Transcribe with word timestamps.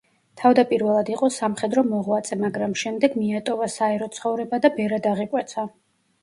თავდაპირველად 0.41 1.09
იყო 1.15 1.27
სამხედრო 1.35 1.83
მოღვაწე, 1.89 2.37
მაგრამ 2.45 2.73
შემდეგ 2.85 3.19
მიატოვა 3.19 3.69
საერო 3.75 4.09
ცხოვრება 4.17 4.61
და 4.65 4.73
ბერად 4.81 5.11
აღიკვეცა. 5.13 5.69